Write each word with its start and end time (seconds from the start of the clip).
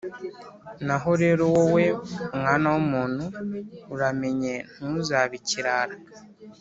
Naho 0.85 1.11
rero 1.23 1.43
wowe, 1.55 1.83
mwana 2.39 2.67
w’umuntu, 2.73 3.23
uramenye 3.93 4.53
ntuzabe 4.75 5.33
ikirara 5.39 5.95